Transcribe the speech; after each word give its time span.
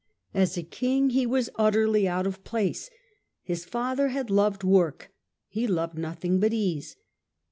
As 0.33 0.57
a 0.57 0.63
king 0.63 1.11
he 1.11 1.27
was 1.27 1.51
utterly 1.57 2.07
out 2.07 2.25
of 2.25 2.43
place. 2.43 2.89
His 3.43 3.65
father 3.65 4.07
had 4.07 4.31
loved 4.31 4.63
work, 4.63 5.11
he 5.47 5.67
loved 5.67 5.95
nothing 5.95 6.39
but 6.39 6.51
ease. 6.53 6.95